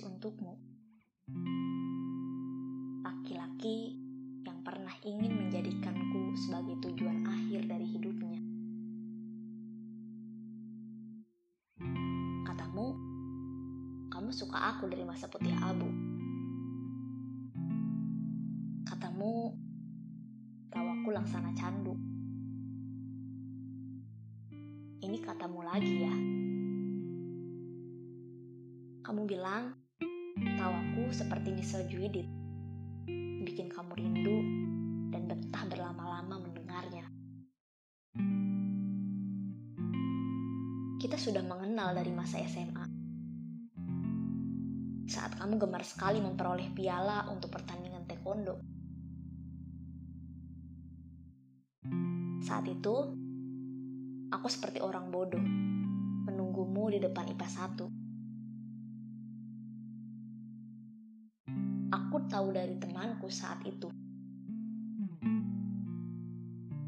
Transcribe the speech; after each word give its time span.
untukmu. 0.00 0.56
Laki-laki 3.04 4.00
yang 4.48 4.64
pernah 4.64 4.96
ingin 5.04 5.36
menjadikanku 5.36 6.32
sebagai 6.40 6.80
tujuan 6.88 7.20
akhir 7.28 7.68
dari 7.68 7.84
hidupnya. 7.84 8.40
Katamu, 12.48 12.96
kamu 14.08 14.30
suka 14.32 14.56
aku 14.72 14.88
dari 14.88 15.04
masa 15.04 15.28
putih 15.28 15.52
abu. 15.60 15.92
Katamu, 18.88 19.52
tahu 20.72 20.86
aku 20.88 21.08
laksana 21.12 21.52
candu. 21.52 21.92
Ini 25.04 25.18
katamu 25.20 25.60
lagi 25.60 25.94
ya. 26.06 26.14
Kamu 29.02 29.26
bilang, 29.26 29.81
tahu 30.58 30.72
aku 30.74 31.02
seperti 31.14 31.54
Nisel 31.54 31.86
Juidit, 31.86 32.26
bikin 33.46 33.70
kamu 33.70 33.94
rindu 33.94 34.38
dan 35.14 35.30
betah 35.30 35.64
berlama-lama 35.70 36.42
mendengarnya. 36.42 37.06
Kita 40.98 41.18
sudah 41.18 41.42
mengenal 41.46 41.94
dari 41.94 42.10
masa 42.10 42.42
SMA. 42.42 42.86
Saat 45.06 45.38
kamu 45.38 45.58
gemar 45.62 45.82
sekali 45.86 46.18
memperoleh 46.18 46.70
piala 46.74 47.26
untuk 47.30 47.52
pertandingan 47.54 48.06
taekwondo. 48.06 48.58
Saat 52.42 52.66
itu, 52.66 52.94
aku 54.30 54.46
seperti 54.50 54.82
orang 54.82 55.10
bodoh, 55.10 55.42
menunggumu 56.26 56.90
di 56.90 56.98
depan 56.98 57.30
IPA 57.30 57.48
1 57.78 58.01
tahu 62.28 62.54
dari 62.54 62.78
temanku 62.78 63.26
saat 63.32 63.62
itu 63.64 63.88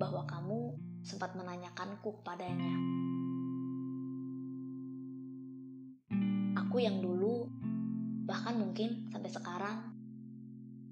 bahwa 0.00 0.24
kamu 0.24 0.72
sempat 1.04 1.36
menanyakanku 1.36 2.20
kepadanya. 2.20 2.74
Aku 6.64 6.80
yang 6.80 7.04
dulu, 7.04 7.50
bahkan 8.24 8.56
mungkin 8.56 9.12
sampai 9.12 9.28
sekarang, 9.28 9.78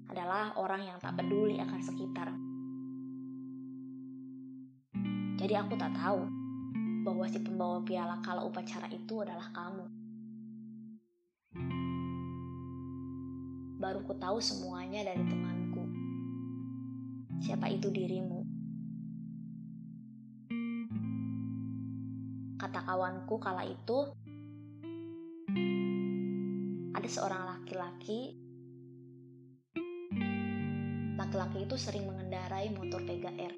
adalah 0.09 0.53
orang 0.57 0.85
yang 0.85 0.97
tak 1.01 1.17
peduli 1.17 1.57
akan 1.57 1.81
sekitar. 1.81 2.29
Jadi 5.39 5.53
aku 5.55 5.73
tak 5.79 5.93
tahu 5.95 6.21
bahwa 7.05 7.25
si 7.25 7.39
pembawa 7.41 7.79
piala 7.81 8.19
kala 8.21 8.43
upacara 8.45 8.91
itu 8.91 9.23
adalah 9.23 9.49
kamu. 9.55 9.98
Baru 13.79 14.03
ku 14.03 14.11
tahu 14.19 14.43
semuanya 14.43 15.07
dari 15.07 15.23
temanku. 15.23 15.83
Siapa 17.39 17.71
itu 17.71 17.87
dirimu? 17.87 18.43
Kata 22.59 22.83
kawanku 22.83 23.39
kala 23.39 23.63
itu, 23.63 24.11
ada 26.91 27.07
seorang 27.07 27.55
laki-laki. 27.55 28.35
Laki-laki 31.15 31.63
itu 31.63 31.79
sering 31.79 32.03
mengendarai 32.03 32.75
motor 32.75 32.99
Vega 33.07 33.31
R. 33.31 33.53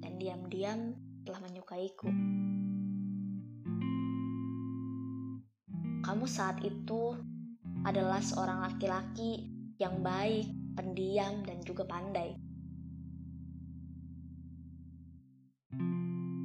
Dan 0.00 0.12
diam-diam 0.16 0.96
telah 1.28 1.44
menyukaiku. 1.44 2.08
Kamu 6.00 6.24
saat 6.24 6.64
itu 6.64 7.31
adalah 7.82 8.22
seorang 8.22 8.62
laki-laki 8.62 9.42
yang 9.78 9.98
baik, 9.98 10.46
pendiam, 10.78 11.42
dan 11.42 11.58
juga 11.66 11.82
pandai. 11.82 12.38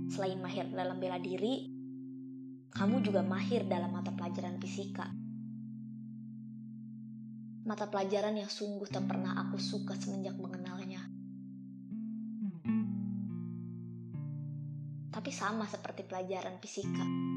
Selain 0.09 0.40
mahir 0.42 0.66
dalam 0.74 0.97
bela 0.97 1.22
diri, 1.22 1.70
kamu 2.74 3.06
juga 3.06 3.22
mahir 3.22 3.70
dalam 3.70 3.94
mata 3.94 4.09
pelajaran 4.09 4.58
fisika. 4.58 5.06
Mata 7.68 7.86
pelajaran 7.86 8.34
yang 8.40 8.50
sungguh 8.50 8.90
tak 8.90 9.06
pernah 9.06 9.38
aku 9.46 9.62
suka 9.62 9.94
semenjak 9.94 10.34
mengenalnya. 10.40 11.03
Tapi 15.14 15.31
sama 15.34 15.68
seperti 15.70 16.08
pelajaran 16.08 16.58
fisika 16.64 17.37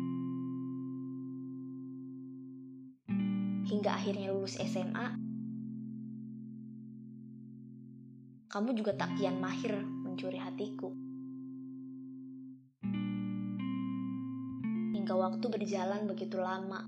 hingga 3.70 3.94
akhirnya 3.94 4.34
lulus 4.34 4.58
SMA, 4.58 5.14
kamu 8.50 8.75
juga 8.75 8.98
tak 8.98 9.14
kian 9.14 9.38
mahir 9.38 9.78
mencuri 9.78 10.42
hatiku. 10.42 10.91
Hingga 14.91 15.14
waktu 15.14 15.47
berjalan 15.47 16.10
begitu 16.10 16.42
lama, 16.42 16.82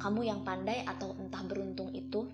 kamu 0.00 0.20
yang 0.24 0.40
pandai 0.40 0.80
atau 0.88 1.12
entah 1.20 1.44
beruntung 1.44 1.92
itu 1.92 2.32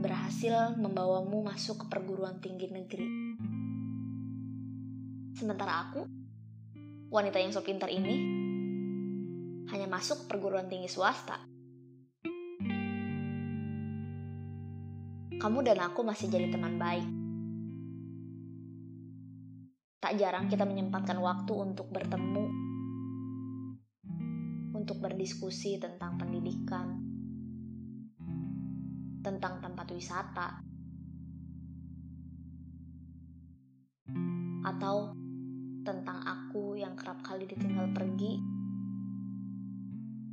berhasil 0.00 0.78
membawamu 0.78 1.42
masuk 1.42 1.82
ke 1.82 1.86
perguruan 1.90 2.38
tinggi 2.38 2.70
negeri. 2.70 3.10
Sementara 5.34 5.90
aku 5.90 6.06
wanita 7.10 7.42
yang 7.42 7.50
so 7.50 7.58
pintar 7.66 7.90
ini 7.90 8.22
hanya 9.66 9.90
masuk 9.90 10.30
perguruan 10.30 10.70
tinggi 10.70 10.86
swasta. 10.86 11.42
Kamu 15.40 15.58
dan 15.66 15.82
aku 15.82 16.06
masih 16.06 16.30
jadi 16.30 16.54
teman 16.54 16.78
baik. 16.78 17.06
Tak 19.98 20.14
jarang 20.22 20.46
kita 20.46 20.62
menyempatkan 20.62 21.18
waktu 21.18 21.50
untuk 21.50 21.90
bertemu, 21.90 22.44
untuk 24.78 25.02
berdiskusi 25.02 25.82
tentang 25.82 26.14
pendidikan, 26.14 26.94
tentang 29.26 29.58
tempat 29.58 29.86
wisata, 29.90 30.48
atau 34.62 35.20
tentang 35.80 36.20
aku 36.22 36.69
yang 36.90 36.98
kerap 36.98 37.22
kali 37.22 37.46
ditinggal 37.46 37.94
pergi, 37.94 38.42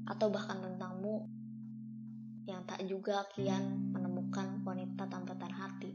atau 0.10 0.34
bahkan 0.34 0.58
tentangmu 0.58 1.30
yang 2.50 2.66
tak 2.66 2.82
juga 2.90 3.30
kian 3.30 3.94
menemukan 3.94 4.66
wanita 4.66 5.06
tampatan 5.06 5.54
hati. 5.54 5.92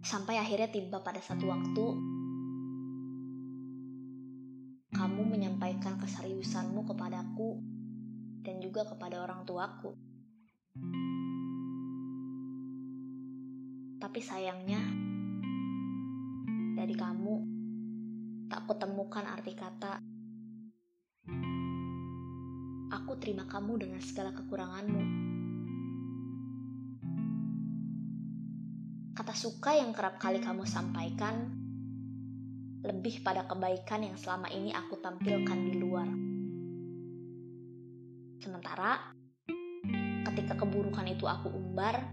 Sampai 0.00 0.40
akhirnya 0.40 0.72
tiba 0.72 1.04
pada 1.04 1.20
satu 1.20 1.44
waktu, 1.44 1.86
kamu 4.96 5.22
menyampaikan 5.28 6.00
keseriusanmu 6.00 6.88
kepadaku 6.88 7.60
dan 8.40 8.64
juga 8.64 8.88
kepada 8.88 9.20
orang 9.20 9.44
tuaku. 9.44 9.92
Tapi 14.00 14.20
sayangnya, 14.24 14.80
dari 16.76 16.92
kamu 16.92 17.34
tak 18.52 18.68
kutemukan 18.68 19.24
arti 19.24 19.56
kata 19.56 19.96
aku 22.92 23.12
terima 23.16 23.48
kamu 23.48 23.80
dengan 23.80 24.00
segala 24.04 24.36
kekuranganmu. 24.36 25.02
Kata 29.16 29.32
suka 29.32 29.72
yang 29.72 29.96
kerap 29.96 30.20
kali 30.20 30.44
kamu 30.44 30.68
sampaikan 30.68 31.48
lebih 32.84 33.24
pada 33.24 33.48
kebaikan 33.48 34.04
yang 34.04 34.20
selama 34.20 34.52
ini 34.52 34.70
aku 34.76 35.00
tampilkan 35.00 35.58
di 35.64 35.74
luar. 35.80 36.08
Sementara 38.36 39.16
ketika 40.28 40.60
keburukan 40.60 41.08
itu 41.08 41.24
aku 41.24 41.48
umbar, 41.50 42.12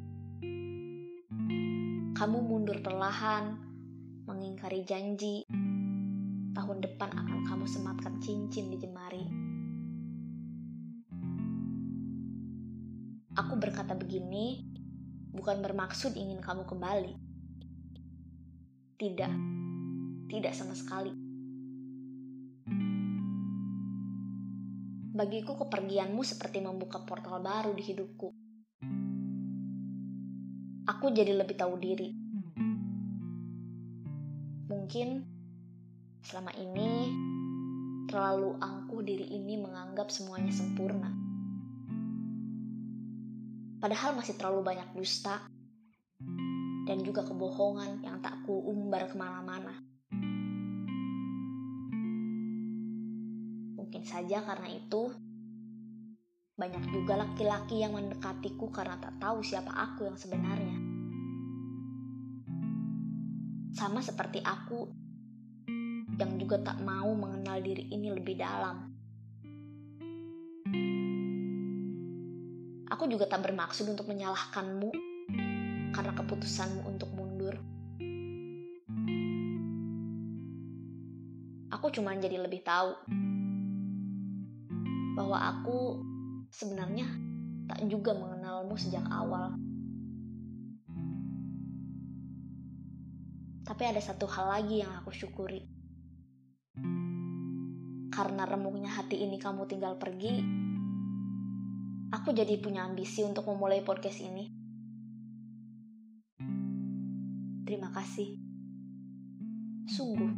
kamu 2.16 2.38
mundur 2.40 2.80
perlahan 2.80 3.73
mengingkari 4.24 4.88
janji 4.88 5.44
tahun 6.56 6.80
depan 6.80 7.12
akan 7.12 7.44
kamu 7.44 7.66
sematkan 7.68 8.24
cincin 8.24 8.72
di 8.72 8.78
jemari. 8.80 9.24
Aku 13.36 13.60
berkata 13.60 13.92
begini 14.00 14.64
bukan 15.36 15.60
bermaksud 15.60 16.16
ingin 16.16 16.40
kamu 16.40 16.64
kembali. 16.64 17.14
Tidak, 18.96 19.34
tidak 20.32 20.54
sama 20.56 20.78
sekali. 20.78 21.12
Bagiku 25.14 25.60
kepergianmu 25.60 26.24
seperti 26.24 26.64
membuka 26.64 27.04
portal 27.04 27.44
baru 27.44 27.76
di 27.76 27.84
hidupku. 27.84 28.32
Aku 30.88 31.12
jadi 31.12 31.36
lebih 31.36 31.60
tahu 31.60 31.76
diri 31.76 32.23
Mungkin 34.84 35.24
selama 36.28 36.52
ini 36.60 37.08
terlalu 38.12 38.60
angkuh 38.60 39.00
diri 39.00 39.32
ini 39.32 39.56
menganggap 39.56 40.12
semuanya 40.12 40.52
sempurna. 40.52 41.08
Padahal 43.80 44.20
masih 44.20 44.36
terlalu 44.36 44.76
banyak 44.76 44.92
dusta 44.92 45.40
dan 46.84 47.00
juga 47.00 47.24
kebohongan 47.24 48.04
yang 48.04 48.20
tak 48.20 48.44
kuumbar 48.44 49.08
ke 49.08 49.16
mana-mana. 49.16 49.72
Mungkin 53.80 54.04
saja 54.04 54.44
karena 54.44 54.68
itu, 54.68 55.16
banyak 56.60 56.92
juga 56.92 57.24
laki-laki 57.24 57.88
yang 57.88 57.96
mendekatiku 57.96 58.68
karena 58.68 59.00
tak 59.00 59.16
tahu 59.16 59.40
siapa 59.40 59.72
aku 59.72 60.12
yang 60.12 60.20
sebenarnya. 60.20 60.93
Sama 63.84 64.00
seperti 64.00 64.40
aku 64.40 64.88
yang 66.16 66.40
juga 66.40 66.56
tak 66.64 66.80
mau 66.88 67.12
mengenal 67.20 67.60
diri 67.60 67.92
ini 67.92 68.16
lebih 68.16 68.40
dalam. 68.40 68.96
Aku 72.88 73.12
juga 73.12 73.28
tak 73.28 73.44
bermaksud 73.44 73.84
untuk 73.92 74.08
menyalahkanmu 74.08 74.88
karena 75.92 76.16
keputusanmu 76.16 76.88
untuk 76.88 77.12
mundur. 77.12 77.60
Aku 81.76 81.92
cuma 81.92 82.16
jadi 82.16 82.40
lebih 82.40 82.64
tahu 82.64 82.96
bahwa 85.20 85.60
aku 85.60 86.00
sebenarnya 86.56 87.12
tak 87.68 87.84
juga 87.92 88.16
mengenalmu 88.16 88.80
sejak 88.80 89.04
awal. 89.12 89.60
Tapi 93.74 93.90
ada 93.90 93.98
satu 93.98 94.30
hal 94.30 94.54
lagi 94.54 94.86
yang 94.86 95.02
aku 95.02 95.10
syukuri. 95.10 95.66
Karena 98.14 98.46
remuknya 98.46 98.86
hati 98.86 99.26
ini 99.26 99.42
kamu 99.42 99.66
tinggal 99.66 99.98
pergi, 99.98 100.30
aku 102.14 102.38
jadi 102.38 102.54
punya 102.62 102.86
ambisi 102.86 103.26
untuk 103.26 103.50
memulai 103.50 103.82
podcast 103.82 104.22
ini. 104.22 104.46
Terima 107.66 107.90
kasih. 107.90 108.38
Sungguh. 109.90 110.32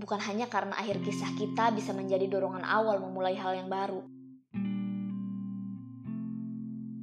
Bukan 0.00 0.20
hanya 0.32 0.48
karena 0.48 0.80
akhir 0.80 1.04
kisah 1.04 1.28
kita 1.36 1.76
bisa 1.76 1.92
menjadi 1.92 2.24
dorongan 2.32 2.64
awal 2.64 3.04
memulai 3.04 3.36
hal 3.36 3.52
yang 3.52 3.68
baru. 3.68 4.00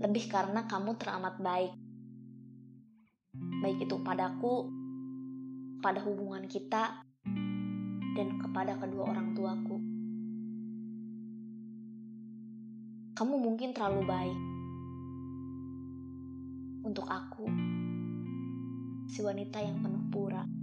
Lebih 0.01 0.25
karena 0.33 0.65
kamu 0.65 0.97
teramat 0.97 1.37
baik. 1.37 1.88
Baik 3.59 3.83
itu 3.87 3.95
padaku, 3.99 4.71
pada 5.83 5.99
hubungan 6.03 6.47
kita, 6.47 7.03
dan 8.15 8.35
kepada 8.39 8.75
kedua 8.79 9.15
orang 9.15 9.31
tuaku. 9.31 9.77
Kamu 13.15 13.35
mungkin 13.35 13.75
terlalu 13.75 14.01
baik 14.07 14.39
untuk 16.87 17.03
aku, 17.07 17.47
si 19.11 19.19
wanita 19.23 19.59
yang 19.59 19.83
penuh 19.83 20.07
pura. 20.07 20.58